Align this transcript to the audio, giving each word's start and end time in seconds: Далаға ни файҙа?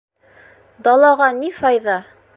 Далаға 0.89 1.31
ни 1.43 1.53
файҙа? 1.61 2.03